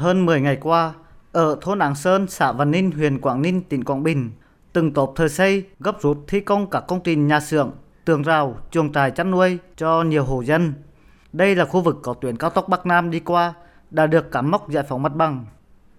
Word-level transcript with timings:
Hơn 0.00 0.26
10 0.26 0.40
ngày 0.40 0.56
qua, 0.56 0.92
ở 1.32 1.56
thôn 1.60 1.78
Áng 1.78 1.94
Sơn, 1.94 2.26
xã 2.28 2.52
Văn 2.52 2.70
Ninh, 2.70 2.90
huyện 2.90 3.20
Quảng 3.20 3.42
Ninh, 3.42 3.62
tỉnh 3.62 3.84
Quảng 3.84 4.02
Bình, 4.02 4.30
từng 4.72 4.92
tốp 4.92 5.12
thời 5.16 5.28
xây 5.28 5.64
gấp 5.80 6.02
rút 6.02 6.18
thi 6.28 6.40
công 6.40 6.70
các 6.70 6.84
công 6.88 7.00
trình 7.00 7.26
nhà 7.26 7.40
xưởng, 7.40 7.70
tường 8.04 8.22
rào, 8.22 8.56
chuồng 8.70 8.92
trại 8.92 9.10
chăn 9.10 9.30
nuôi 9.30 9.58
cho 9.76 10.02
nhiều 10.02 10.24
hộ 10.24 10.40
dân. 10.40 10.72
Đây 11.32 11.56
là 11.56 11.64
khu 11.64 11.80
vực 11.80 11.98
có 12.02 12.14
tuyến 12.14 12.36
cao 12.36 12.50
tốc 12.50 12.68
Bắc 12.68 12.86
Nam 12.86 13.10
đi 13.10 13.20
qua, 13.20 13.54
đã 13.90 14.06
được 14.06 14.32
cắm 14.32 14.50
mốc 14.50 14.70
giải 14.70 14.84
phóng 14.88 15.02
mặt 15.02 15.14
bằng. 15.14 15.46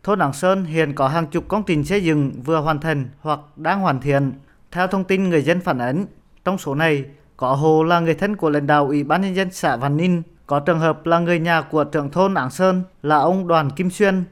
Thôn 0.04 0.20
Áng 0.20 0.34
Sơn 0.34 0.66
hiện 0.66 0.96
có 0.96 1.08
hàng 1.08 1.28
chục 1.28 1.48
công 1.48 1.64
trình 1.64 1.84
xây 1.84 2.04
dựng 2.04 2.32
vừa 2.46 2.60
hoàn 2.60 2.80
thành 2.80 3.10
hoặc 3.20 3.40
đang 3.56 3.80
hoàn 3.80 4.02
thiện. 4.02 4.34
Theo 4.72 4.88
thông 4.88 5.04
tin 5.04 5.30
người 5.30 5.42
dân 5.42 5.62
phản 5.62 5.80
ánh, 5.80 6.06
trong 6.46 6.58
số 6.58 6.76
này 6.76 7.06
có 7.38 7.54
hồ 7.54 7.84
là 7.84 8.00
người 8.00 8.16
thân 8.16 8.36
của 8.36 8.50
lãnh 8.50 8.68
đạo 8.68 8.88
Ủy 8.88 9.04
ban 9.04 9.22
nhân 9.22 9.36
dân 9.36 9.52
xã 9.52 9.76
Văn 9.76 9.98
Ninh, 9.98 10.22
có 10.52 10.60
trường 10.60 10.80
hợp 10.80 11.06
là 11.06 11.20
người 11.20 11.40
nhà 11.40 11.62
của 11.62 11.84
trưởng 11.84 12.10
thôn 12.10 12.34
Áng 12.34 12.50
Sơn 12.50 12.84
là 13.04 13.18
ông 13.18 13.48
Đoàn 13.48 13.70
Kim 13.70 13.90
Xuyên. 13.90 14.24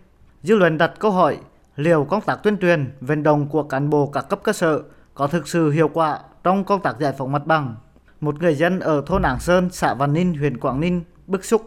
Dư 0.43 0.55
luận 0.55 0.77
đặt 0.77 0.91
câu 0.99 1.11
hỏi 1.11 1.37
liệu 1.75 2.03
công 2.03 2.21
tác 2.21 2.43
tuyên 2.43 2.57
truyền, 2.57 2.91
vận 3.01 3.23
động 3.23 3.47
của 3.47 3.63
cán 3.63 3.89
bộ 3.89 4.07
các 4.07 4.29
cấp 4.29 4.39
cơ 4.43 4.53
sở 4.53 4.81
có 5.13 5.27
thực 5.27 5.47
sự 5.47 5.71
hiệu 5.71 5.89
quả 5.93 6.19
trong 6.43 6.63
công 6.63 6.81
tác 6.81 6.99
giải 6.99 7.13
phóng 7.17 7.31
mặt 7.31 7.45
bằng. 7.45 7.75
Một 8.21 8.41
người 8.41 8.55
dân 8.55 8.79
ở 8.79 9.03
thôn 9.05 9.21
Áng 9.21 9.39
Sơn, 9.39 9.69
xã 9.71 9.93
Văn 9.93 10.13
Ninh, 10.13 10.33
huyện 10.33 10.57
Quảng 10.57 10.79
Ninh 10.79 11.01
bức 11.27 11.45
xúc. 11.45 11.61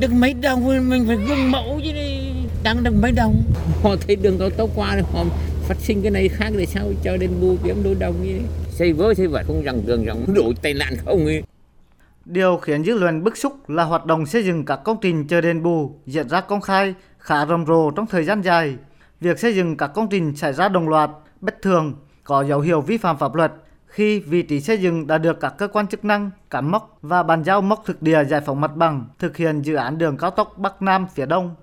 Được 0.00 0.12
mấy 0.12 0.34
đồng 0.34 0.88
mình 0.88 1.04
phải 1.06 1.16
gương 1.16 1.50
mẫu 1.50 1.80
chứ 1.84 1.92
đi, 1.92 2.32
đang 2.62 2.84
được 2.84 2.94
mấy 3.02 3.12
đồng. 3.12 3.42
Họ 3.82 3.90
thấy 4.06 4.16
đường 4.16 4.38
cao 4.38 4.50
tốc 4.50 4.70
qua 4.74 4.96
họ 5.12 5.24
phát 5.68 5.76
sinh 5.78 6.02
cái 6.02 6.10
này 6.10 6.28
khác 6.28 6.50
để 6.58 6.66
sao 6.66 6.84
cho 7.02 7.16
đến 7.16 7.30
bù 7.40 7.56
kiếm 7.64 7.82
đôi 7.84 7.94
đồng 7.94 8.22
như 8.22 8.40
xây 8.70 8.92
với 8.92 9.14
xây 9.14 9.26
vải 9.26 9.44
không 9.44 9.62
rằng 9.62 9.86
đường 9.86 10.04
rằng 10.04 10.24
đổ 10.34 10.52
tai 10.62 10.74
nạn 10.74 10.94
không 11.04 11.26
ấy. 11.26 11.42
Điều 12.26 12.56
khiến 12.56 12.84
dư 12.84 12.94
luận 12.94 13.24
bức 13.24 13.36
xúc 13.36 13.70
là 13.70 13.84
hoạt 13.84 14.06
động 14.06 14.26
xây 14.26 14.44
dựng 14.44 14.64
các 14.64 14.76
công 14.84 14.96
trình 15.00 15.26
chờ 15.26 15.40
đền 15.40 15.62
bù 15.62 16.00
diễn 16.06 16.28
ra 16.28 16.40
công 16.40 16.60
khai, 16.60 16.94
khá 17.18 17.46
rầm 17.46 17.66
rộ 17.66 17.90
trong 17.90 18.06
thời 18.06 18.24
gian 18.24 18.40
dài. 18.40 18.76
Việc 19.20 19.38
xây 19.38 19.54
dựng 19.54 19.76
các 19.76 19.86
công 19.86 20.08
trình 20.08 20.36
xảy 20.36 20.52
ra 20.52 20.68
đồng 20.68 20.88
loạt, 20.88 21.10
bất 21.40 21.62
thường, 21.62 21.94
có 22.24 22.44
dấu 22.44 22.60
hiệu 22.60 22.80
vi 22.80 22.98
phạm 22.98 23.18
pháp 23.18 23.34
luật 23.34 23.52
khi 23.86 24.20
vị 24.20 24.42
trí 24.42 24.60
xây 24.60 24.78
dựng 24.78 25.06
đã 25.06 25.18
được 25.18 25.40
các 25.40 25.54
cơ 25.58 25.68
quan 25.68 25.86
chức 25.86 26.04
năng 26.04 26.30
cắm 26.50 26.70
mốc 26.70 26.98
và 27.02 27.22
bàn 27.22 27.44
giao 27.44 27.60
mốc 27.60 27.82
thực 27.84 28.02
địa 28.02 28.24
giải 28.24 28.40
phóng 28.40 28.60
mặt 28.60 28.76
bằng 28.76 29.04
thực 29.18 29.36
hiện 29.36 29.62
dự 29.62 29.74
án 29.74 29.98
đường 29.98 30.16
cao 30.16 30.30
tốc 30.30 30.58
Bắc 30.58 30.82
Nam 30.82 31.06
phía 31.14 31.26
Đông. 31.26 31.54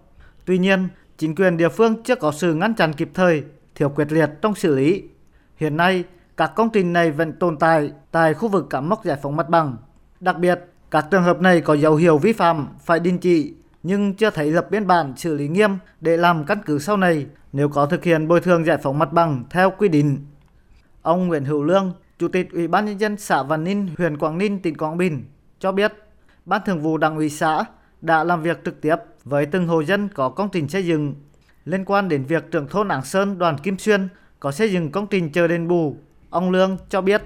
Tuy 0.46 0.58
nhiên, 0.58 0.88
chính 1.18 1.36
quyền 1.36 1.58
địa 1.58 1.70
phương 1.70 2.04
chưa 2.04 2.16
có 2.16 2.32
sự 2.32 2.54
ngăn 2.54 2.76
chặn 2.76 2.94
kịp 2.94 3.10
thời, 3.14 3.44
thiếu 3.76 3.90
quyết 3.90 4.12
liệt 4.12 4.30
trong 4.42 4.56
xử 4.56 4.76
lý. 4.76 5.04
Hiện 5.56 5.78
nay, 5.78 6.04
các 6.38 6.52
công 6.56 6.70
trình 6.70 6.94
này 6.94 7.12
vẫn 7.12 7.34
tồn 7.34 7.58
tại 7.58 7.92
tại 8.12 8.34
khu 8.34 8.48
vực 8.48 8.68
cắm 8.70 8.90
mốc 8.90 9.06
giải 9.06 9.18
phóng 9.22 9.36
mặt 9.36 9.50
bằng. 9.50 9.78
Đặc 10.24 10.40
biệt, 10.40 10.60
các 10.92 11.06
trường 11.12 11.24
hợp 11.24 11.42
này 11.42 11.62
có 11.62 11.74
dấu 11.74 11.96
hiệu 11.96 12.18
vi 12.18 12.34
phạm 12.34 12.68
phải 12.80 13.00
đình 13.00 13.18
chỉ 13.18 13.54
nhưng 13.84 14.14
chưa 14.14 14.30
thấy 14.30 14.52
lập 14.52 14.68
biên 14.72 14.88
bản 14.88 15.14
xử 15.18 15.36
lý 15.36 15.48
nghiêm 15.48 15.78
để 16.02 16.18
làm 16.18 16.46
căn 16.46 16.58
cứ 16.66 16.80
sau 16.80 16.98
này 16.98 17.26
nếu 17.54 17.70
có 17.70 17.86
thực 17.86 18.04
hiện 18.04 18.28
bồi 18.28 18.42
thường 18.42 18.66
giải 18.66 18.78
phóng 18.78 19.00
mặt 19.00 19.14
bằng 19.14 19.44
theo 19.50 19.72
quy 19.78 19.88
định. 19.88 20.26
Ông 21.02 21.28
Nguyễn 21.28 21.46
Hữu 21.46 21.64
Lương, 21.64 21.94
Chủ 22.20 22.28
tịch 22.28 22.52
Ủy 22.52 22.68
ban 22.68 22.86
nhân 22.86 23.00
dân 23.00 23.18
xã 23.18 23.44
Văn 23.44 23.64
Ninh, 23.64 23.88
huyện 23.98 24.18
Quảng 24.18 24.38
Ninh, 24.38 24.60
tỉnh 24.60 24.78
Quảng 24.78 24.98
Bình 24.98 25.26
cho 25.60 25.72
biết, 25.72 25.94
Ban 26.46 26.62
Thường 26.66 26.82
vụ 26.82 26.98
Đảng 26.98 27.16
ủy 27.16 27.30
xã 27.30 27.66
đã 28.02 28.24
làm 28.24 28.42
việc 28.42 28.66
trực 28.66 28.82
tiếp 28.82 28.96
với 29.24 29.46
từng 29.46 29.68
hộ 29.68 29.84
dân 29.84 30.10
có 30.10 30.30
công 30.30 30.50
trình 30.50 30.70
xây 30.70 30.86
dựng 30.86 31.16
liên 31.66 31.86
quan 31.86 32.10
đến 32.10 32.24
việc 32.24 32.52
trưởng 32.52 32.68
thôn 32.68 32.88
Ảng 32.88 33.06
Sơn 33.06 33.38
Đoàn 33.38 33.58
Kim 33.58 33.78
Xuyên 33.78 34.08
có 34.40 34.52
xây 34.52 34.72
dựng 34.72 34.92
công 34.92 35.08
trình 35.08 35.32
chờ 35.32 35.48
đền 35.48 35.68
bù. 35.68 35.96
Ông 36.30 36.52
Lương 36.52 36.78
cho 36.90 37.02
biết 37.02 37.22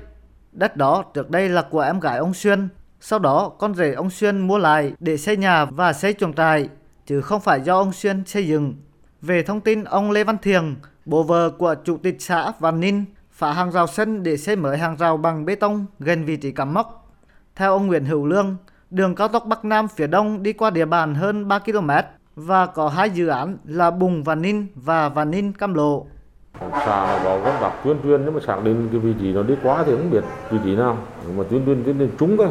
đất 0.51 0.77
đó 0.77 1.03
trước 1.13 1.29
đây 1.29 1.49
là 1.49 1.61
của 1.61 1.79
em 1.79 1.99
gái 1.99 2.17
ông 2.17 2.33
Xuyên, 2.33 2.69
sau 2.99 3.19
đó 3.19 3.51
con 3.59 3.75
rể 3.75 3.93
ông 3.93 4.09
Xuyên 4.09 4.39
mua 4.39 4.57
lại 4.57 4.93
để 4.99 5.17
xây 5.17 5.37
nhà 5.37 5.65
và 5.65 5.93
xây 5.93 6.13
chuồng 6.13 6.33
trại, 6.33 6.69
chứ 7.05 7.21
không 7.21 7.41
phải 7.41 7.61
do 7.61 7.77
ông 7.77 7.93
Xuyên 7.93 8.25
xây 8.25 8.47
dựng. 8.47 8.73
Về 9.21 9.43
thông 9.43 9.61
tin 9.61 9.83
ông 9.83 10.11
Lê 10.11 10.23
Văn 10.23 10.37
Thiềng, 10.41 10.75
bố 11.05 11.23
vợ 11.23 11.49
của 11.49 11.75
Chủ 11.83 11.97
tịch 11.97 12.21
xã 12.21 12.51
Văn 12.59 12.79
Ninh 12.79 13.05
phá 13.31 13.53
hàng 13.53 13.71
rào 13.71 13.87
sân 13.87 14.23
để 14.23 14.37
xây 14.37 14.55
mới 14.55 14.77
hàng 14.77 14.95
rào 14.97 15.17
bằng 15.17 15.45
bê 15.45 15.55
tông 15.55 15.85
gần 15.99 16.25
vị 16.25 16.37
trí 16.37 16.51
cắm 16.51 16.73
mốc. 16.73 17.13
Theo 17.55 17.71
ông 17.71 17.87
Nguyễn 17.87 18.05
Hữu 18.05 18.25
Lương, 18.25 18.57
đường 18.89 19.15
cao 19.15 19.27
tốc 19.27 19.45
Bắc 19.45 19.65
Nam 19.65 19.87
phía 19.87 20.07
đông 20.07 20.43
đi 20.43 20.53
qua 20.53 20.69
địa 20.69 20.85
bàn 20.85 21.15
hơn 21.15 21.47
3 21.47 21.59
km 21.59 21.89
và 22.35 22.65
có 22.65 22.89
hai 22.89 23.09
dự 23.09 23.27
án 23.27 23.57
là 23.65 23.91
Bùng 23.91 24.23
Văn 24.23 24.41
Ninh 24.41 24.67
và 24.75 25.09
Văn 25.09 25.31
Ninh 25.31 25.53
Cam 25.53 25.73
Lộ. 25.73 26.05
Xã 26.59 27.21
có 27.23 27.41
công 27.43 27.55
tác 27.61 27.71
tuyên 27.83 27.97
truyền 28.03 28.25
nhưng 28.25 28.33
mà 28.33 28.39
xác 28.47 28.63
định 28.63 28.89
cái 28.91 28.99
vị 28.99 29.13
trí 29.19 29.33
nó 29.33 29.43
đi 29.43 29.55
quá 29.63 29.83
thì 29.85 29.91
không 29.91 30.11
biết 30.11 30.23
vị 30.51 30.57
trí 30.63 30.75
nào 30.75 30.97
mà 31.37 31.43
tuyên 31.49 31.65
truyền 31.65 31.83
tuyên 31.83 31.97
truyền 31.97 32.09
trúng 32.19 32.37
thôi 32.37 32.47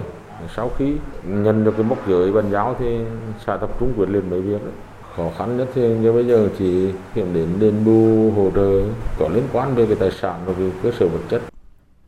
sau 0.57 0.71
khi 0.79 0.93
nhận 1.25 1.65
được 1.65 1.75
cái 1.77 1.87
mốc 1.87 2.09
giới 2.09 2.33
bàn 2.33 2.51
giao 2.51 2.77
thì 2.79 2.99
xã 3.47 3.57
tập 3.57 3.71
trung 3.81 3.93
quyết 3.97 4.09
liệt 4.09 4.25
mấy 4.31 4.41
việc 4.41 4.63
đấy 4.63 4.73
khó 5.17 5.31
khăn 5.39 5.57
nhất 5.57 5.69
thì 5.75 5.89
như 5.89 6.13
bây 6.13 6.27
giờ 6.27 6.49
chỉ 6.59 6.93
hiện 7.15 7.35
đến 7.35 7.49
đền 7.59 7.85
bù 7.85 8.31
hỗ 8.37 8.51
trợ 8.51 8.83
có 9.19 9.29
liên 9.29 9.45
quan 9.53 9.75
về 9.75 9.87
cái 9.87 9.97
tài 10.01 10.11
sản 10.11 10.41
và 10.47 10.53
về 10.53 10.71
cơ 10.83 10.91
sở 10.99 11.09
vật 11.09 11.21
chất. 11.29 11.43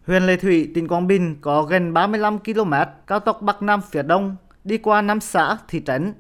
Huyện 0.07 0.23
Lệ 0.23 0.37
Thủy, 0.37 0.71
tỉnh 0.75 0.89
Quảng 0.89 1.07
Bình 1.07 1.37
có 1.41 1.63
gần 1.63 1.93
35 1.93 2.39
km 2.39 2.73
cao 3.07 3.21
tốc 3.21 3.43
Bắc 3.43 3.63
Nam 3.63 3.81
phía 3.91 4.03
Đông 4.03 4.37
đi 4.65 4.79
qua 4.79 5.03
năm 5.03 5.21
xã, 5.21 5.59
thị 5.69 5.83
trấn. 5.87 6.15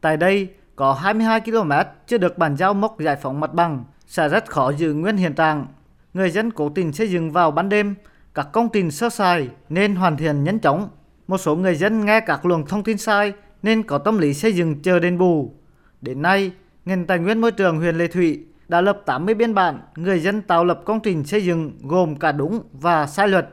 Tại 0.00 0.16
đây 0.16 0.48
có 0.76 0.92
22 0.92 1.40
km 1.40 1.72
chưa 2.06 2.18
được 2.18 2.38
bàn 2.38 2.56
giao 2.56 2.74
mốc 2.74 3.00
giải 3.00 3.16
phóng 3.16 3.40
mặt 3.40 3.54
bằng, 3.54 3.84
sẽ 4.06 4.28
rất 4.28 4.46
khó 4.46 4.72
giữ 4.72 4.94
nguyên 4.94 5.16
hiện 5.16 5.34
trạng. 5.34 5.66
Người 6.14 6.30
dân 6.30 6.50
cố 6.50 6.68
tình 6.68 6.92
xây 6.92 7.10
dựng 7.10 7.30
vào 7.30 7.50
ban 7.50 7.68
đêm, 7.68 7.94
các 8.34 8.48
công 8.52 8.68
trình 8.72 8.90
sơ 8.90 9.08
sài 9.08 9.48
nên 9.68 9.94
hoàn 9.94 10.16
thiện 10.16 10.44
nhanh 10.44 10.58
chóng. 10.58 10.88
Một 11.26 11.38
số 11.38 11.56
người 11.56 11.74
dân 11.74 12.04
nghe 12.04 12.20
các 12.20 12.46
luồng 12.46 12.66
thông 12.66 12.84
tin 12.84 12.98
sai 12.98 13.32
nên 13.62 13.82
có 13.82 13.98
tâm 13.98 14.18
lý 14.18 14.34
xây 14.34 14.52
dựng 14.52 14.82
chờ 14.82 14.98
đền 14.98 15.18
bù. 15.18 15.54
Đến 16.00 16.22
nay, 16.22 16.52
ngành 16.84 17.06
tài 17.06 17.18
nguyên 17.18 17.40
môi 17.40 17.52
trường 17.52 17.78
huyện 17.78 17.96
Lệ 17.96 18.06
Thủy 18.06 18.44
đã 18.68 18.80
lập 18.80 19.02
80 19.06 19.34
biên 19.34 19.54
bản 19.54 19.80
người 19.96 20.20
dân 20.20 20.42
tạo 20.42 20.64
lập 20.64 20.80
công 20.84 21.00
trình 21.00 21.24
xây 21.24 21.44
dựng 21.44 21.72
gồm 21.82 22.16
cả 22.16 22.32
đúng 22.32 22.62
và 22.72 23.06
sai 23.06 23.28
luật. 23.28 23.48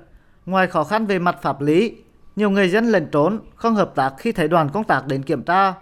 Ngoài 0.46 0.68
khó 0.68 0.84
khăn 0.84 1.06
về 1.06 1.20
mặt 1.20 1.38
pháp 1.42 1.62
lý, 1.62 1.96
nhiều 2.36 2.50
người 2.50 2.70
dân 2.70 2.86
lẩn 2.86 3.08
trốn, 3.12 3.40
không 3.56 3.76
hợp 3.76 3.96
tác 3.96 4.14
khi 4.18 4.32
thấy 4.32 4.48
đoàn 4.48 4.70
công 4.74 4.84
tác 4.84 5.08
đến 5.08 5.24
kiểm 5.24 5.44
tra. 5.44 5.74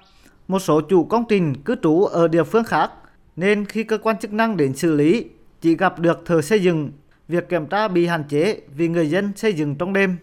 Một 0.47 0.59
số 0.59 0.81
chủ 0.81 1.03
công 1.03 1.25
trình 1.29 1.55
cư 1.63 1.75
trú 1.83 2.05
ở 2.05 2.27
địa 2.27 2.43
phương 2.43 2.63
khác, 2.63 2.91
nên 3.35 3.65
khi 3.65 3.83
cơ 3.83 3.97
quan 3.97 4.17
chức 4.17 4.33
năng 4.33 4.57
đến 4.57 4.73
xử 4.75 4.95
lý, 4.95 5.25
chỉ 5.61 5.75
gặp 5.75 5.99
được 5.99 6.21
thờ 6.25 6.41
xây 6.41 6.59
dựng, 6.59 6.91
việc 7.27 7.49
kiểm 7.49 7.65
tra 7.65 7.87
bị 7.87 8.05
hạn 8.05 8.23
chế 8.29 8.61
vì 8.75 8.87
người 8.87 9.09
dân 9.09 9.31
xây 9.35 9.53
dựng 9.53 9.75
trong 9.75 9.93
đêm. 9.93 10.17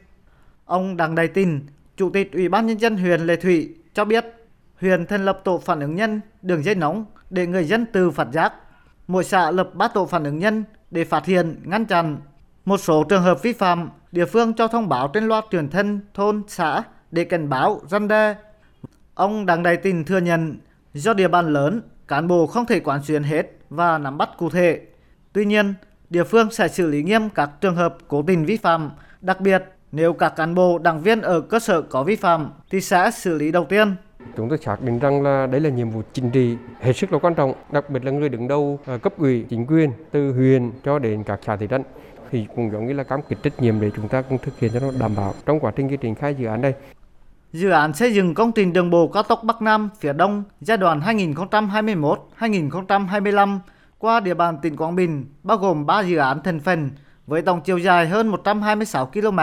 Ông 0.67 0.97
Đặng 0.97 1.15
Đại 1.15 1.29
Tình, 1.29 1.67
Chủ 1.97 2.11
tịch 2.11 2.33
Ủy 2.33 2.49
ban 2.49 2.67
Nhân 2.67 2.81
dân 2.81 2.97
huyện 2.97 3.21
Lệ 3.21 3.37
Thủy 3.37 3.75
cho 3.95 4.05
biết 4.05 4.25
huyện 4.81 5.07
thành 5.07 5.25
lập 5.25 5.41
tổ 5.45 5.59
phản 5.59 5.81
ứng 5.81 5.95
nhân, 5.95 6.21
đường 6.43 6.65
dây 6.65 6.75
nóng 6.75 7.05
để 7.31 7.47
người 7.47 7.65
dân 7.65 7.87
từ 7.93 8.11
phát 8.11 8.29
giác. 8.33 8.53
Mỗi 9.09 9.25
xã 9.25 9.51
lập 9.51 9.71
3 9.75 9.89
tổ 9.89 10.07
phản 10.07 10.25
ứng 10.25 10.39
nhân 10.39 10.65
để 10.91 11.05
phát 11.05 11.27
hiện, 11.27 11.61
ngăn 11.65 11.85
chặn. 11.85 12.19
Một 12.65 12.77
số 12.77 13.05
trường 13.05 13.23
hợp 13.23 13.43
vi 13.43 13.53
phạm, 13.53 13.91
địa 14.13 14.27
phương 14.27 14.55
cho 14.55 14.69
thông 14.69 14.89
báo 14.89 15.09
trên 15.09 15.29
loa 15.29 15.43
truyền 15.51 15.69
thân 15.69 16.01
thôn, 16.15 16.43
xã 16.49 16.83
để 17.11 17.25
cảnh 17.25 17.49
báo, 17.49 17.81
răn 17.91 18.09
đe. 18.09 18.35
Ông 19.15 19.47
Đặng 19.47 19.63
Đại 19.63 19.77
Tình 19.77 20.05
thừa 20.05 20.19
nhận 20.19 20.57
do 20.95 21.15
địa 21.15 21.29
bàn 21.29 21.53
lớn, 21.53 21.83
cán 22.09 22.29
bộ 22.29 22.47
không 22.47 22.67
thể 22.67 22.81
quản 22.81 23.03
xuyên 23.03 23.23
hết 23.23 23.47
và 23.71 23.99
nắm 23.99 24.19
bắt 24.19 24.31
cụ 24.39 24.51
thể. 24.51 24.81
Tuy 25.33 25.45
nhiên, 25.45 25.75
địa 26.11 26.25
phương 26.25 26.51
sẽ 26.51 26.69
xử 26.69 26.87
lý 26.87 27.03
nghiêm 27.03 27.29
các 27.31 27.51
trường 27.61 27.77
hợp 27.77 27.97
cố 28.09 28.23
tình 28.27 28.45
vi 28.45 28.57
phạm, 28.57 28.91
đặc 29.21 29.41
biệt 29.41 29.65
nếu 29.93 30.13
các 30.13 30.37
cán 30.37 30.55
bộ 30.55 30.79
đảng 30.79 31.01
viên 31.01 31.21
ở 31.21 31.41
cơ 31.41 31.59
sở 31.59 31.83
có 31.83 32.03
vi 32.03 32.17
phạm 32.17 32.51
thì 32.71 32.81
sẽ 32.81 33.11
xử 33.11 33.39
lý 33.39 33.53
đầu 33.53 33.65
tiên. 33.65 33.97
Chúng 34.37 34.49
tôi 34.49 34.59
xác 34.59 34.83
định 34.83 34.99
rằng 34.99 35.23
là 35.23 35.47
đây 35.47 35.61
là 35.61 35.71
nhiệm 35.71 35.91
vụ 35.91 36.03
chính 36.13 36.31
trị 36.31 36.57
hết 36.81 36.93
sức 36.93 37.13
là 37.13 37.19
quan 37.19 37.35
trọng, 37.35 37.53
đặc 37.73 37.91
biệt 37.91 38.05
là 38.05 38.11
người 38.11 38.29
đứng 38.29 38.49
đầu 38.49 38.79
à, 38.87 38.97
cấp 38.97 39.13
ủy 39.19 39.45
chính 39.49 39.67
quyền 39.67 39.91
từ 40.11 40.33
huyện 40.33 40.71
cho 40.85 40.99
đến 40.99 41.23
các 41.25 41.41
xã 41.47 41.57
thị 41.57 41.67
trấn 41.71 41.83
thì 42.31 42.47
cũng 42.57 42.71
giống 42.73 42.87
như 42.87 42.93
là 42.93 43.05
cam 43.05 43.21
kết 43.29 43.37
trách 43.43 43.63
nhiệm 43.63 43.81
để 43.81 43.91
chúng 43.97 44.09
ta 44.09 44.23
cũng 44.23 44.39
thực 44.39 44.59
hiện 44.59 44.73
cho 44.75 44.81
nó 44.81 44.91
đảm 44.99 45.17
bảo 45.17 45.35
trong 45.47 45.61
quá 45.61 45.73
trình 45.77 45.97
triển 45.97 46.15
khai 46.15 46.35
dự 46.35 46.47
án 46.47 46.63
đây. 46.63 46.75
Dự 47.53 47.71
án 47.71 47.93
xây 47.93 48.15
dựng 48.15 48.35
công 48.35 48.53
trình 48.53 48.73
đường 48.73 48.91
bộ 48.91 49.09
cao 49.09 49.23
tốc 49.23 49.41
Bắc 49.45 49.63
Nam 49.63 49.91
phía 49.99 50.13
Đông 50.13 50.45
giai 50.61 50.77
đoạn 50.77 51.01
2021-2025 52.39 53.59
qua 53.99 54.21
địa 54.21 54.35
bàn 54.35 54.59
tỉnh 54.63 54.77
Quảng 54.77 54.97
Bình 54.97 55.27
bao 55.43 55.57
gồm 55.57 55.87
3 55.87 56.01
dự 56.01 56.17
án 56.17 56.43
thành 56.43 56.61
phần 56.61 56.91
với 57.27 57.43
tổng 57.43 57.61
chiều 57.61 57.79
dài 57.79 58.07
hơn 58.09 58.29
126 58.29 59.07
km. 59.07 59.39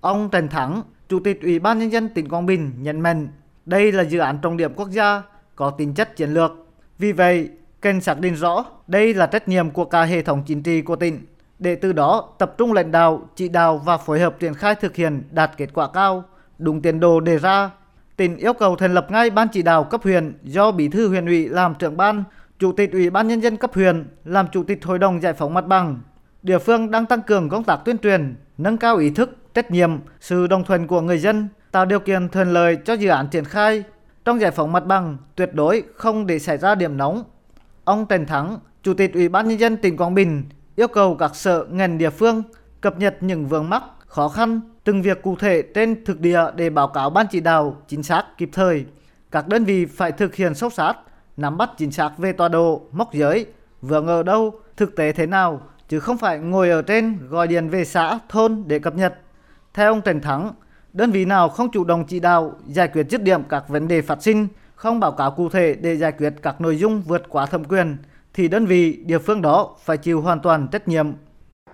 Ông 0.00 0.28
Trần 0.30 0.48
Thắng, 0.48 0.82
Chủ 1.08 1.20
tịch 1.20 1.42
Ủy 1.42 1.58
ban 1.58 1.78
Nhân 1.78 1.92
dân 1.92 2.08
tỉnh 2.08 2.28
Quảng 2.28 2.46
Bình 2.46 2.72
nhận 2.78 3.00
mạnh 3.00 3.28
đây 3.66 3.92
là 3.92 4.02
dự 4.02 4.18
án 4.18 4.38
trọng 4.42 4.56
điểm 4.56 4.74
quốc 4.74 4.90
gia 4.90 5.22
có 5.56 5.70
tính 5.70 5.94
chất 5.94 6.16
chiến 6.16 6.30
lược. 6.30 6.52
Vì 6.98 7.12
vậy, 7.12 7.50
cần 7.80 8.00
xác 8.00 8.20
định 8.20 8.34
rõ 8.34 8.64
đây 8.86 9.14
là 9.14 9.26
trách 9.26 9.48
nhiệm 9.48 9.70
của 9.70 9.84
cả 9.84 10.02
hệ 10.02 10.22
thống 10.22 10.42
chính 10.46 10.62
trị 10.62 10.82
của 10.82 10.96
tỉnh 10.96 11.26
để 11.58 11.76
từ 11.76 11.92
đó 11.92 12.28
tập 12.38 12.54
trung 12.58 12.72
lãnh 12.72 12.90
đạo, 12.90 13.28
chỉ 13.36 13.48
đạo 13.48 13.78
và 13.84 13.96
phối 13.96 14.20
hợp 14.20 14.36
triển 14.38 14.54
khai 14.54 14.74
thực 14.74 14.96
hiện 14.96 15.22
đạt 15.30 15.50
kết 15.56 15.68
quả 15.74 15.88
cao, 15.88 16.24
đúng 16.58 16.82
tiến 16.82 17.00
độ 17.00 17.20
đề 17.20 17.38
ra. 17.38 17.70
Tỉnh 18.16 18.36
yêu 18.36 18.52
cầu 18.52 18.76
thành 18.76 18.94
lập 18.94 19.10
ngay 19.10 19.30
ban 19.30 19.48
chỉ 19.52 19.62
đạo 19.62 19.84
cấp 19.84 20.02
huyện 20.02 20.38
do 20.42 20.72
Bí 20.72 20.88
thư 20.88 21.08
huyện 21.08 21.26
ủy 21.26 21.48
làm 21.48 21.74
trưởng 21.74 21.96
ban, 21.96 22.24
Chủ 22.58 22.72
tịch 22.72 22.92
Ủy 22.92 23.10
ban 23.10 23.28
nhân 23.28 23.40
dân 23.40 23.56
cấp 23.56 23.74
huyện 23.74 24.04
làm 24.24 24.46
Chủ 24.52 24.62
tịch 24.62 24.84
Hội 24.84 24.98
đồng 24.98 25.22
giải 25.22 25.32
phóng 25.32 25.54
mặt 25.54 25.66
bằng. 25.66 26.00
Địa 26.42 26.58
phương 26.58 26.90
đang 26.90 27.06
tăng 27.06 27.22
cường 27.22 27.48
công 27.48 27.64
tác 27.64 27.76
tuyên 27.84 27.98
truyền, 27.98 28.34
nâng 28.58 28.78
cao 28.78 28.96
ý 28.96 29.10
thức, 29.10 29.36
trách 29.56 29.70
nhiệm, 29.70 29.90
sự 30.20 30.46
đồng 30.46 30.64
thuận 30.64 30.86
của 30.86 31.00
người 31.00 31.18
dân, 31.18 31.48
tạo 31.72 31.86
điều 31.86 32.00
kiện 32.00 32.28
thuận 32.28 32.52
lợi 32.52 32.78
cho 32.84 32.94
dự 32.94 33.08
án 33.08 33.28
triển 33.28 33.44
khai, 33.44 33.84
trong 34.24 34.40
giải 34.40 34.50
phóng 34.50 34.72
mặt 34.72 34.86
bằng 34.86 35.16
tuyệt 35.36 35.50
đối 35.54 35.82
không 35.94 36.26
để 36.26 36.38
xảy 36.38 36.58
ra 36.58 36.74
điểm 36.74 36.96
nóng. 36.96 37.24
Ông 37.84 38.06
Trần 38.06 38.26
Thắng, 38.26 38.58
Chủ 38.82 38.94
tịch 38.94 39.14
Ủy 39.14 39.28
ban 39.28 39.48
Nhân 39.48 39.60
dân 39.60 39.76
tỉnh 39.76 39.96
Quảng 39.96 40.14
Bình 40.14 40.44
yêu 40.76 40.88
cầu 40.88 41.14
các 41.14 41.36
sở 41.36 41.66
ngành 41.70 41.98
địa 41.98 42.10
phương 42.10 42.42
cập 42.80 42.98
nhật 42.98 43.16
những 43.20 43.46
vướng 43.46 43.70
mắc, 43.70 43.82
khó 44.06 44.28
khăn, 44.28 44.60
từng 44.84 45.02
việc 45.02 45.22
cụ 45.22 45.36
thể 45.36 45.62
trên 45.74 46.04
thực 46.04 46.20
địa 46.20 46.40
để 46.56 46.70
báo 46.70 46.88
cáo 46.88 47.10
ban 47.10 47.26
chỉ 47.30 47.40
đạo 47.40 47.76
chính 47.88 48.02
xác 48.02 48.24
kịp 48.38 48.50
thời. 48.52 48.84
Các 49.30 49.48
đơn 49.48 49.64
vị 49.64 49.86
phải 49.86 50.12
thực 50.12 50.34
hiện 50.34 50.54
sâu 50.54 50.70
sát, 50.70 50.94
nắm 51.36 51.56
bắt 51.56 51.70
chính 51.76 51.92
xác 51.92 52.18
về 52.18 52.32
tọa 52.32 52.48
độ, 52.48 52.82
mốc 52.92 53.14
giới, 53.14 53.46
vướng 53.80 54.06
ở 54.06 54.22
đâu, 54.22 54.60
thực 54.76 54.96
tế 54.96 55.12
thế 55.12 55.26
nào, 55.26 55.60
chứ 55.88 56.00
không 56.00 56.18
phải 56.18 56.38
ngồi 56.38 56.70
ở 56.70 56.82
trên 56.82 57.18
gọi 57.28 57.46
điện 57.46 57.68
về 57.68 57.84
xã, 57.84 58.18
thôn 58.28 58.64
để 58.66 58.78
cập 58.78 58.94
nhật. 58.94 59.14
Theo 59.76 59.92
ông 59.92 60.02
Trần 60.02 60.20
Thắng, 60.20 60.52
đơn 60.92 61.10
vị 61.10 61.24
nào 61.24 61.48
không 61.48 61.70
chủ 61.70 61.84
động 61.84 62.04
chỉ 62.08 62.20
đạo 62.20 62.52
giải 62.66 62.88
quyết 62.88 63.06
dứt 63.10 63.22
điểm 63.22 63.42
các 63.48 63.68
vấn 63.68 63.88
đề 63.88 64.02
phát 64.02 64.22
sinh, 64.22 64.48
không 64.74 65.00
báo 65.00 65.12
cáo 65.12 65.30
cụ 65.30 65.48
thể 65.48 65.74
để 65.80 65.96
giải 65.96 66.12
quyết 66.12 66.32
các 66.42 66.60
nội 66.60 66.76
dung 66.76 67.02
vượt 67.06 67.22
quá 67.28 67.46
thẩm 67.46 67.64
quyền, 67.64 67.96
thì 68.34 68.48
đơn 68.48 68.66
vị 68.66 68.92
địa 69.06 69.18
phương 69.18 69.42
đó 69.42 69.76
phải 69.84 69.96
chịu 69.96 70.20
hoàn 70.20 70.40
toàn 70.40 70.68
trách 70.68 70.88
nhiệm. 70.88 71.12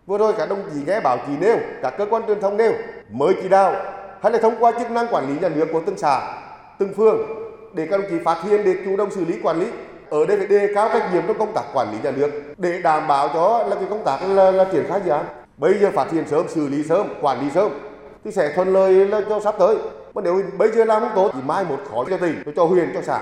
Vừa 0.07 0.19
rồi 0.19 0.33
các 0.39 0.49
đồng 0.49 0.63
chí 0.75 0.81
nghe 0.87 1.01
báo 1.01 1.19
chí 1.27 1.33
nêu, 1.41 1.57
các 1.83 1.95
cơ 1.99 2.07
quan 2.11 2.23
truyền 2.27 2.41
thông 2.41 2.57
nêu, 2.57 2.73
mới 3.11 3.35
chỉ 3.43 3.49
đạo 3.49 3.75
hay 4.23 4.33
là 4.33 4.39
thông 4.39 4.55
qua 4.61 4.73
chức 4.79 4.91
năng 4.91 5.07
quản 5.11 5.29
lý 5.29 5.41
nhà 5.41 5.49
nước 5.49 5.69
của 5.73 5.83
từng 5.87 5.99
xã, 5.99 6.35
từng 6.79 6.95
phường 6.95 7.19
để 7.75 7.87
các 7.91 8.01
đồng 8.01 8.11
chí 8.11 8.17
phát 8.25 8.45
hiện 8.45 8.61
để 8.65 8.75
chủ 8.85 8.97
động 8.97 9.11
xử 9.11 9.25
lý 9.25 9.35
quản 9.43 9.61
lý 9.61 9.67
ở 10.11 10.27
đây 10.27 10.39
phải 10.39 10.47
đề 10.47 10.73
cao 10.75 10.89
trách 10.93 11.15
nhiệm 11.15 11.23
trong 11.27 11.39
công 11.39 11.53
tác 11.55 11.65
quản 11.75 11.93
lý 11.93 11.99
nhà 12.03 12.11
nước 12.11 12.31
để 12.59 12.83
đảm 12.83 13.09
bảo 13.09 13.29
cho 13.35 13.65
là 13.69 13.77
cái 13.77 13.85
công 13.91 14.05
tác 14.05 14.19
là, 14.29 14.51
là 14.51 14.65
triển 14.73 14.85
khai 14.89 15.01
dự 15.05 15.11
án 15.11 15.25
bây 15.57 15.75
giờ 15.79 15.91
phát 15.95 16.13
hiện 16.13 16.25
sớm 16.29 16.49
xử 16.49 16.69
lý 16.69 16.83
sớm 16.83 17.07
quản 17.21 17.41
lý 17.41 17.51
sớm 17.55 17.73
thì 18.25 18.33
sẽ 18.33 18.53
thuận 18.57 18.73
lợi 18.73 19.09
cho 19.29 19.41
sắp 19.41 19.55
tới. 19.59 19.77
Mà 20.15 20.23
nếu 20.23 20.43
bây 20.59 20.73
giờ 20.73 20.85
làm 20.85 21.01
không 21.01 21.11
tốt, 21.15 21.31
thì 21.35 21.41
mai 21.47 21.65
một 21.65 21.79
khó 21.91 22.05
cho 22.11 22.17
tỉnh 22.17 22.43
cho 22.57 22.65
huyện, 22.65 22.91
cho 22.95 23.03
xã. 23.03 23.21